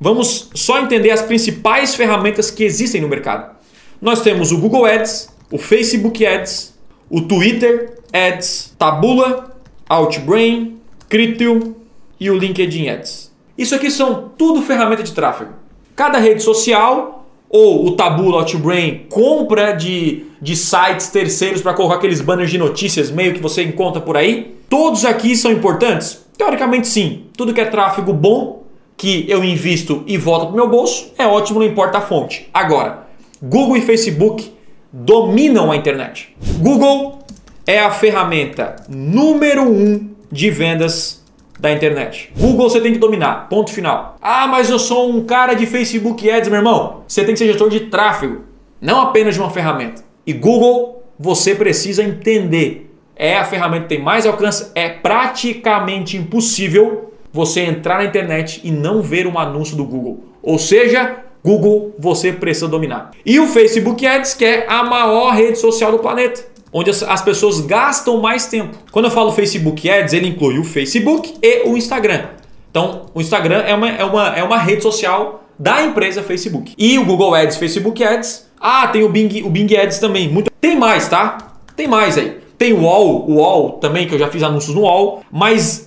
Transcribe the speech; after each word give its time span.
vamos 0.00 0.50
só 0.54 0.80
entender 0.80 1.10
as 1.10 1.22
principais 1.22 1.94
ferramentas 1.94 2.50
que 2.50 2.64
existem 2.64 3.00
no 3.00 3.08
mercado. 3.08 3.54
Nós 4.00 4.20
temos 4.20 4.52
o 4.52 4.58
Google 4.58 4.84
Ads, 4.84 5.34
o 5.50 5.58
Facebook 5.58 6.24
Ads, 6.24 6.74
o 7.08 7.22
Twitter 7.22 7.98
Ads, 8.12 8.74
Tabula, 8.78 9.56
Outbrain, 9.88 10.78
Criteo 11.08 11.76
e 12.18 12.30
o 12.30 12.36
LinkedIn 12.36 12.88
Ads. 12.88 13.32
Isso 13.56 13.74
aqui 13.74 13.90
são 13.90 14.30
tudo 14.36 14.62
ferramentas 14.62 15.08
de 15.08 15.14
tráfego. 15.14 15.52
Cada 15.94 16.18
rede 16.18 16.42
social 16.42 17.26
ou 17.48 17.86
o 17.86 17.92
Tabula, 17.92 18.38
Outbrain 18.38 19.06
compra 19.08 19.72
de, 19.72 20.24
de 20.42 20.56
sites 20.56 21.08
terceiros 21.08 21.62
para 21.62 21.72
colocar 21.74 21.96
aqueles 21.96 22.20
banners 22.20 22.50
de 22.50 22.58
notícias 22.58 23.10
meio 23.10 23.32
que 23.32 23.40
você 23.40 23.62
encontra 23.62 24.00
por 24.00 24.16
aí. 24.16 24.56
Todos 24.68 25.04
aqui 25.04 25.36
são 25.36 25.50
importantes? 25.52 26.26
Teoricamente 26.36 26.88
sim. 26.88 27.26
Tudo 27.36 27.54
que 27.54 27.60
é 27.60 27.64
tráfego 27.64 28.12
bom 28.12 28.65
que 28.96 29.26
eu 29.28 29.44
invisto 29.44 30.02
e 30.06 30.16
volta 30.16 30.46
para 30.46 30.52
o 30.52 30.56
meu 30.56 30.68
bolso 30.68 31.12
é 31.18 31.26
ótimo, 31.26 31.60
não 31.60 31.66
importa 31.66 31.98
a 31.98 32.00
fonte. 32.00 32.48
Agora, 32.52 33.06
Google 33.42 33.76
e 33.76 33.82
Facebook 33.82 34.52
dominam 34.92 35.70
a 35.70 35.76
internet. 35.76 36.34
Google 36.58 37.18
é 37.66 37.80
a 37.80 37.90
ferramenta 37.90 38.76
número 38.88 39.62
um 39.62 40.10
de 40.30 40.50
vendas 40.50 41.24
da 41.58 41.72
internet. 41.72 42.30
Google 42.38 42.68
você 42.68 42.80
tem 42.80 42.92
que 42.92 42.98
dominar, 42.98 43.48
ponto 43.48 43.70
final. 43.70 44.16
Ah, 44.20 44.46
mas 44.46 44.70
eu 44.70 44.78
sou 44.78 45.10
um 45.10 45.24
cara 45.24 45.54
de 45.54 45.66
Facebook 45.66 46.28
Ads, 46.30 46.48
meu 46.48 46.58
irmão. 46.58 47.02
Você 47.06 47.24
tem 47.24 47.34
que 47.34 47.38
ser 47.38 47.46
gestor 47.46 47.68
de 47.68 47.80
tráfego, 47.80 48.42
não 48.80 49.00
apenas 49.00 49.34
de 49.34 49.40
uma 49.40 49.50
ferramenta. 49.50 50.02
E 50.26 50.32
Google 50.32 51.02
você 51.18 51.54
precisa 51.54 52.02
entender. 52.02 52.94
É 53.14 53.38
a 53.38 53.44
ferramenta 53.44 53.84
que 53.84 53.88
tem 53.88 54.02
mais 54.02 54.26
alcance, 54.26 54.70
é 54.74 54.90
praticamente 54.90 56.18
impossível 56.18 57.14
você 57.36 57.60
entrar 57.60 57.98
na 57.98 58.04
internet 58.04 58.60
e 58.64 58.70
não 58.70 59.02
ver 59.02 59.26
um 59.26 59.38
anúncio 59.38 59.76
do 59.76 59.84
Google. 59.84 60.24
Ou 60.42 60.58
seja, 60.58 61.18
Google 61.44 61.94
você 61.98 62.32
precisa 62.32 62.66
dominar. 62.66 63.10
E 63.24 63.38
o 63.38 63.46
Facebook 63.46 64.04
Ads, 64.04 64.34
que 64.34 64.44
é 64.44 64.66
a 64.68 64.82
maior 64.82 65.32
rede 65.34 65.58
social 65.58 65.92
do 65.92 65.98
planeta 65.98 66.56
onde 66.72 66.90
as 66.90 67.22
pessoas 67.22 67.60
gastam 67.60 68.20
mais 68.20 68.46
tempo. 68.46 68.76
Quando 68.92 69.06
eu 69.06 69.10
falo 69.10 69.32
Facebook 69.32 69.88
Ads, 69.88 70.12
ele 70.12 70.28
inclui 70.28 70.58
o 70.58 70.64
Facebook 70.64 71.34
e 71.42 71.66
o 71.66 71.74
Instagram. 71.74 72.26
Então, 72.70 73.06
o 73.14 73.20
Instagram 73.22 73.60
é 73.60 73.74
uma, 73.74 73.88
é 73.88 74.04
uma, 74.04 74.36
é 74.36 74.42
uma 74.42 74.58
rede 74.58 74.82
social 74.82 75.44
da 75.58 75.82
empresa 75.82 76.22
Facebook. 76.22 76.74
E 76.76 76.98
o 76.98 77.04
Google 77.06 77.34
Ads, 77.34 77.56
Facebook 77.56 78.04
Ads. 78.04 78.46
Ah, 78.60 78.88
tem 78.88 79.02
o 79.02 79.08
Bing, 79.08 79.42
o 79.42 79.48
Bing 79.48 79.74
Ads 79.74 79.98
também. 79.98 80.28
Muito... 80.28 80.50
Tem 80.60 80.76
mais, 80.76 81.08
tá? 81.08 81.38
Tem 81.74 81.88
mais 81.88 82.18
aí. 82.18 82.38
Tem 82.58 82.74
o 82.74 82.82
UOL, 82.82 83.24
o 83.26 83.34
UOL 83.36 83.72
também, 83.72 84.06
que 84.06 84.14
eu 84.14 84.18
já 84.18 84.28
fiz 84.28 84.42
anúncios 84.42 84.74
no 84.74 84.82
UOL. 84.82 85.22
Mas 85.32 85.85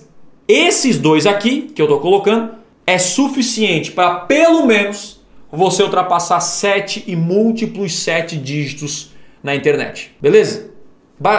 esses 0.50 0.98
dois 0.98 1.26
aqui, 1.26 1.62
que 1.62 1.80
eu 1.80 1.86
estou 1.86 2.00
colocando, 2.00 2.52
é 2.86 2.98
suficiente 2.98 3.92
para 3.92 4.20
pelo 4.20 4.66
menos 4.66 5.20
você 5.50 5.82
ultrapassar 5.82 6.40
7 6.40 7.04
e 7.06 7.16
múltiplos 7.16 7.98
7 7.98 8.36
dígitos 8.36 9.10
na 9.42 9.54
internet. 9.54 10.12
Beleza? 10.20 10.70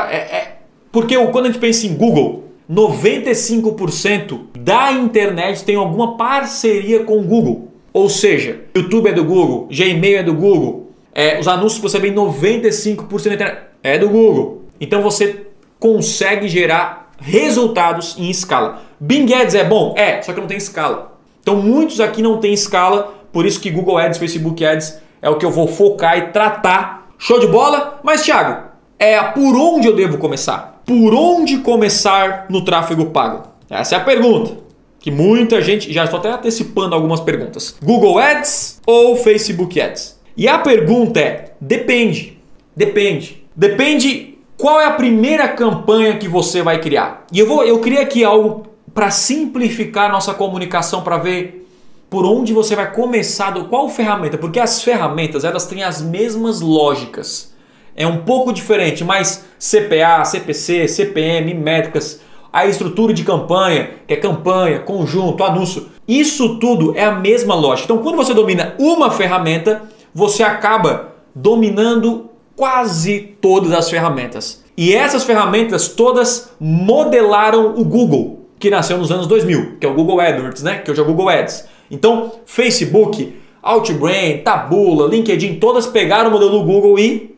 É, 0.10 0.16
é, 0.16 0.58
porque 0.92 1.18
quando 1.28 1.46
a 1.46 1.48
gente 1.48 1.60
pensa 1.60 1.88
em 1.88 1.96
Google, 1.96 2.46
95% 2.70 4.40
da 4.60 4.92
internet 4.92 5.64
tem 5.64 5.76
alguma 5.76 6.18
parceria 6.18 7.04
com 7.04 7.20
o 7.20 7.24
Google. 7.24 7.70
Ou 7.94 8.10
seja, 8.10 8.62
YouTube 8.76 9.10
é 9.10 9.14
do 9.14 9.26
Google, 9.26 9.68
Gmail 9.70 10.20
é 10.20 10.24
do 10.24 10.34
Google, 10.34 10.92
é, 11.14 11.40
os 11.40 11.48
anúncios 11.48 11.76
que 11.76 11.82
você 11.82 12.00
vê 12.00 12.10
em 12.10 12.16
95% 12.16 13.28
da 13.28 13.34
internet 13.34 13.62
é 13.84 13.98
do 13.98 14.08
Google. 14.08 14.64
Então 14.80 15.02
você 15.02 15.48
consegue 15.80 16.48
gerar 16.48 17.01
resultados 17.22 18.18
em 18.18 18.30
escala. 18.30 18.82
Bing 19.00 19.34
Ads 19.34 19.56
é 19.56 19.64
bom? 19.64 19.94
É, 19.96 20.22
só 20.22 20.34
que 20.34 20.42
não 20.42 20.48
tem 20.48 20.58
escala. 20.58 21.18
Então 21.42 21.56
muitos 21.56 22.00
aqui 22.00 22.22
não 22.22 22.40
tem 22.40 22.54
escala, 22.54 23.14
por 23.32 23.46
isso 23.46 23.60
que 23.60 23.70
Google 23.70 23.98
Ads, 23.98 24.18
Facebook 24.18 24.64
Ads 24.66 25.00
é 25.22 25.30
o 25.30 25.38
que 25.38 25.46
eu 25.46 25.52
vou 25.52 25.68
focar 25.68 26.18
e 26.18 26.28
tratar. 26.28 27.08
Show 27.18 27.40
de 27.40 27.48
bola? 27.48 28.00
Mas 28.04 28.24
Thiago, 28.24 28.70
é 28.98 29.22
por 29.22 29.56
onde 29.56 29.88
eu 29.88 29.96
devo 29.96 30.18
começar? 30.18 30.82
Por 30.86 31.14
onde 31.14 31.60
começar 31.60 32.48
no 32.50 32.66
tráfego 32.66 33.06
pago? 33.08 33.44
Essa 33.70 33.96
é 33.96 33.98
a 33.98 34.04
pergunta. 34.04 34.58
Que 35.00 35.10
muita 35.10 35.62
gente, 35.62 35.92
já 35.92 36.04
estou 36.04 36.20
até 36.20 36.30
antecipando 36.32 36.94
algumas 36.94 37.20
perguntas. 37.20 37.76
Google 37.82 38.20
Ads 38.20 38.82
ou 38.86 39.16
Facebook 39.16 39.80
Ads? 39.80 40.20
E 40.38 40.48
a 40.48 40.60
pergunta 40.60 41.20
é: 41.20 41.54
depende. 41.60 42.38
Depende. 42.76 43.44
Depende 43.56 44.31
qual 44.62 44.80
é 44.80 44.86
a 44.86 44.92
primeira 44.92 45.48
campanha 45.48 46.18
que 46.18 46.28
você 46.28 46.62
vai 46.62 46.80
criar. 46.80 47.26
E 47.32 47.40
eu 47.40 47.48
vou, 47.48 47.64
eu 47.64 47.80
criei 47.80 48.02
aqui 48.02 48.24
algo 48.24 48.68
para 48.94 49.10
simplificar 49.10 50.12
nossa 50.12 50.34
comunicação 50.34 51.02
para 51.02 51.18
ver 51.18 51.68
por 52.10 52.26
onde 52.26 52.54
você 52.54 52.76
vai 52.76 52.92
começar, 52.92 53.54
qual 53.68 53.90
ferramenta, 53.90 54.38
porque 54.38 54.60
as 54.60 54.84
ferramentas 54.84 55.44
elas 55.44 55.66
têm 55.66 55.84
as 55.84 56.02
mesmas 56.02 56.62
lógicas 56.62 57.52
é 57.96 58.08
um 58.08 58.18
pouco 58.18 58.54
diferente, 58.54 59.04
mas 59.04 59.46
CPA, 59.60 60.24
CPC, 60.26 60.88
CPM, 60.88 61.54
métricas, 61.54 62.22
a 62.52 62.66
estrutura 62.66 63.14
de 63.14 63.24
campanha, 63.24 63.92
que 64.08 64.14
é 64.14 64.18
campanha, 64.18 64.80
conjunto, 64.80 65.44
anúncio, 65.44 65.88
isso 66.08 66.60
tudo 66.60 66.96
é 66.96 67.04
a 67.04 67.12
mesma 67.12 67.56
lógica. 67.56 67.86
Então, 67.86 68.04
quando 68.04 68.16
você 68.16 68.34
domina 68.34 68.76
uma 68.78 69.12
ferramenta, 69.12 69.84
você 70.14 70.44
acaba 70.44 71.14
dominando 71.34 72.31
quase 72.62 73.36
todas 73.42 73.72
as 73.72 73.90
ferramentas. 73.90 74.64
E 74.78 74.94
essas 74.94 75.24
ferramentas 75.24 75.88
todas 75.88 76.52
modelaram 76.60 77.74
o 77.76 77.84
Google, 77.84 78.46
que 78.60 78.70
nasceu 78.70 79.00
nos 79.00 79.12
anos 79.12 79.26
2000, 79.26 79.78
que 79.80 79.86
é 79.88 79.90
o 79.90 79.96
Google 79.96 80.22
AdWords, 80.22 80.62
né? 80.62 80.78
Que 80.78 80.92
hoje 80.92 81.00
é 81.00 81.04
o 81.04 81.08
Google 81.08 81.28
Ads. 81.28 81.66
Então, 81.90 82.32
Facebook, 82.46 83.36
Outbrain, 83.64 84.44
Tabula, 84.44 85.08
LinkedIn, 85.08 85.56
todas 85.56 85.88
pegaram 85.88 86.30
o 86.30 86.34
modelo 86.34 86.52
do 86.60 86.64
Google 86.64 87.00
e 87.00 87.36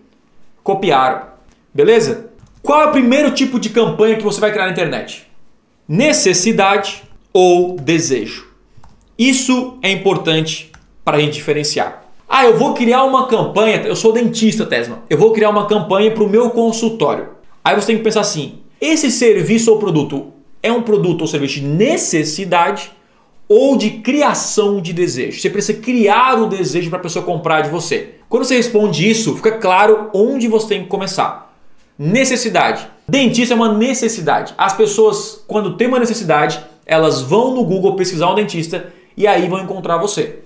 copiaram. 0.61 1.22
Beleza? 1.73 2.29
Qual 2.61 2.81
é 2.81 2.85
o 2.88 2.91
primeiro 2.91 3.31
tipo 3.31 3.61
de 3.61 3.69
campanha 3.69 4.17
que 4.17 4.23
você 4.23 4.41
vai 4.41 4.51
criar 4.51 4.66
na 4.66 4.73
internet? 4.73 5.25
Necessidade 5.88 7.01
ou 7.31 7.78
desejo. 7.78 8.45
Isso 9.17 9.78
é 9.81 9.90
importante 9.90 10.69
para 11.05 11.16
a 11.16 11.22
gente 11.22 11.35
diferenciar. 11.35 12.03
Ah, 12.35 12.45
eu 12.45 12.57
vou 12.57 12.73
criar 12.73 13.03
uma 13.03 13.27
campanha. 13.27 13.83
Eu 13.85 13.95
sou 13.95 14.11
dentista, 14.11 14.66
Tesma. 14.66 15.03
Eu 15.07 15.19
vou 15.19 15.31
criar 15.33 15.51
uma 15.51 15.67
campanha 15.67 16.09
para 16.09 16.23
o 16.23 16.27
meu 16.27 16.49
consultório. 16.49 17.27
Aí 17.63 17.75
você 17.75 17.85
tem 17.85 17.97
que 17.97 18.03
pensar 18.03 18.21
assim: 18.21 18.55
esse 18.81 19.11
serviço 19.11 19.71
ou 19.71 19.77
produto 19.77 20.33
é 20.63 20.72
um 20.72 20.81
produto 20.81 21.22
ou 21.22 21.27
serviço 21.27 21.59
de 21.59 21.61
necessidade 21.67 22.91
ou 23.47 23.77
de 23.77 23.99
criação 23.99 24.81
de 24.81 24.93
desejo? 24.93 25.39
Você 25.39 25.47
precisa 25.47 25.79
criar 25.79 26.41
o 26.41 26.47
desejo 26.47 26.89
para 26.89 26.97
a 26.97 27.03
pessoa 27.03 27.23
comprar 27.23 27.61
de 27.61 27.69
você. 27.69 28.16
Quando 28.27 28.45
você 28.45 28.55
responde 28.55 29.07
isso, 29.07 29.35
fica 29.35 29.51
claro 29.59 30.09
onde 30.11 30.47
você 30.47 30.69
tem 30.69 30.81
que 30.81 30.89
começar. 30.89 31.55
Necessidade. 31.99 32.88
Dentista 33.07 33.53
é 33.53 33.55
uma 33.55 33.77
necessidade. 33.77 34.55
As 34.57 34.73
pessoas, 34.75 35.43
quando 35.47 35.77
tem 35.77 35.88
uma 35.88 35.99
necessidade, 35.99 36.59
elas 36.83 37.22
vão 37.22 37.53
no 37.53 37.63
Google 37.63 37.95
pesquisar 37.95 38.31
um 38.31 38.35
dentista 38.35 38.91
e 39.16 39.27
aí 39.27 39.47
vão 39.47 39.61
encontrar 39.61 39.97
você. 39.97 40.39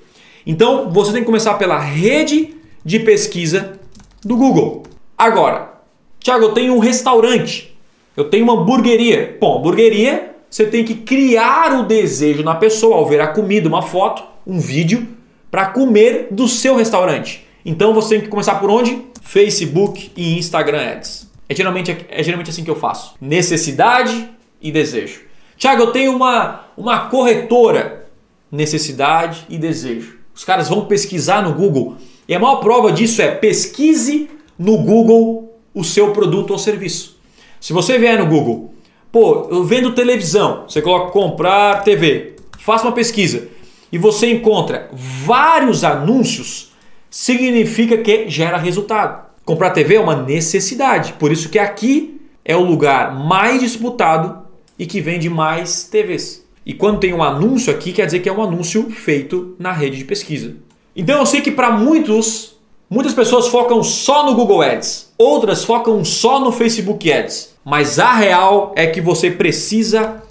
Então, 0.49 0.89
você 0.89 1.11
tem 1.11 1.19
que 1.19 1.25
começar 1.25 1.55
pela 1.55 1.77
rede 1.77 2.55
de 2.83 2.99
pesquisa 2.99 3.77
do 4.23 4.37
Google. 4.37 4.83
Agora, 5.17 5.73
Thiago, 6.21 6.45
eu 6.45 6.53
tenho 6.53 6.73
um 6.73 6.79
restaurante, 6.79 7.77
eu 8.15 8.29
tenho 8.29 8.45
uma 8.45 8.53
hamburgueria. 8.53 9.35
Bom, 9.41 9.59
hamburgueria, 9.59 10.35
você 10.49 10.65
tem 10.65 10.85
que 10.85 10.95
criar 10.95 11.77
o 11.77 11.83
desejo 11.83 12.43
na 12.43 12.55
pessoa 12.55 12.95
ao 12.95 13.05
ver 13.05 13.19
a 13.19 13.27
comida, 13.27 13.67
uma 13.67 13.81
foto, 13.81 14.23
um 14.47 14.57
vídeo, 14.57 15.05
para 15.51 15.65
comer 15.65 16.29
do 16.31 16.47
seu 16.47 16.77
restaurante. 16.77 17.45
Então 17.65 17.93
você 17.93 18.15
tem 18.15 18.21
que 18.21 18.29
começar 18.29 18.55
por 18.55 18.69
onde? 18.69 19.01
Facebook 19.21 20.13
e 20.15 20.37
Instagram 20.37 20.79
Ads. 20.79 21.29
É 21.49 21.53
geralmente, 21.53 22.05
é 22.07 22.23
geralmente 22.23 22.49
assim 22.51 22.63
que 22.63 22.71
eu 22.71 22.75
faço. 22.75 23.15
Necessidade 23.19 24.29
e 24.61 24.71
desejo. 24.71 25.23
Tiago, 25.57 25.81
eu 25.81 25.91
tenho 25.91 26.15
uma, 26.15 26.67
uma 26.77 27.09
corretora. 27.09 28.07
Necessidade 28.49 29.45
e 29.49 29.57
desejo. 29.57 30.16
Os 30.37 30.43
caras 30.43 30.69
vão 30.69 30.85
pesquisar 30.85 31.41
no 31.41 31.51
Google. 31.51 31.97
E 32.27 32.35
a 32.35 32.39
maior 32.39 32.57
prova 32.57 32.91
disso 32.91 33.23
é 33.23 33.31
pesquise 33.31 34.29
no 34.57 34.77
Google 34.77 35.59
o 35.73 35.83
seu 35.83 36.11
produto 36.11 36.51
ou 36.51 36.59
serviço. 36.59 37.17
Se 37.59 37.73
você 37.73 37.97
vier 37.97 38.19
no 38.19 38.27
Google, 38.27 38.71
pô, 39.11 39.47
eu 39.49 39.63
vendo 39.63 39.95
televisão, 39.95 40.65
você 40.67 40.79
coloca 40.79 41.11
comprar 41.11 41.83
TV, 41.83 42.35
faça 42.59 42.85
uma 42.85 42.91
pesquisa 42.91 43.47
e 43.91 43.97
você 43.97 44.31
encontra 44.31 44.91
vários 44.93 45.83
anúncios 45.83 46.71
significa 47.09 47.97
que 47.97 48.29
gera 48.29 48.57
resultado. 48.57 49.25
Comprar 49.43 49.71
TV 49.71 49.95
é 49.95 49.99
uma 49.99 50.21
necessidade, 50.21 51.13
por 51.13 51.31
isso 51.31 51.49
que 51.49 51.57
aqui 51.57 52.21
é 52.45 52.55
o 52.55 52.63
lugar 52.63 53.15
mais 53.25 53.59
disputado 53.61 54.45
e 54.77 54.85
que 54.85 55.01
vende 55.01 55.31
mais 55.31 55.85
TVs. 55.85 56.46
E 56.67 56.73
quando 56.73 56.99
tem 56.99 57.13
um 57.13 57.23
anúncio 57.23 57.73
aqui, 57.73 57.93
quer 57.93 58.05
dizer 58.05 58.19
que 58.19 58.27
é 58.27 58.33
um 58.33 58.43
anúncio 58.43 58.89
feito 58.89 59.55
na 59.57 59.71
rede 59.71 59.95
de 59.95 60.03
pesquisa. 60.03 60.53
Então 60.93 61.17
eu 61.17 61.25
sei 61.25 61.39
que 61.39 61.49
para 61.49 61.71
muitos, 61.71 62.57
muitas 62.89 63.13
pessoas 63.13 63.47
focam 63.47 63.81
só 63.81 64.25
no 64.25 64.35
Google 64.35 64.61
Ads, 64.61 65.13
outras 65.17 65.63
focam 65.63 66.03
só 66.03 66.41
no 66.41 66.51
Facebook 66.51 67.09
Ads, 67.09 67.53
mas 67.63 67.99
a 67.99 68.13
real 68.13 68.73
é 68.75 68.85
que 68.85 68.99
você 68.99 69.31
precisa 69.31 70.21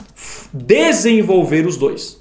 desenvolver 0.52 1.66
os 1.66 1.78
dois. 1.78 2.18